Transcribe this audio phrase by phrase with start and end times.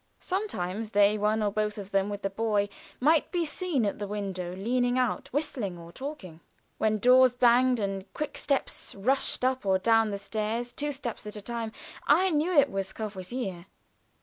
[0.19, 2.69] Sometimes they one or both of them with the boy
[2.99, 6.39] might be seen at the window leaning out, whistling or talking.
[6.79, 11.35] When doors banged and quick steps rushed up or down the stairs two steps at
[11.35, 11.71] a time
[12.07, 13.67] I knew it was Courvoisier.